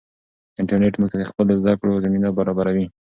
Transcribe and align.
انټرنیټ 0.59 0.93
موږ 0.97 1.09
ته 1.11 1.17
د 1.19 1.23
خپلواکې 1.29 1.59
زده 1.61 1.73
کړې 1.79 2.03
زمینه 2.05 2.29
برابروي. 2.37 2.85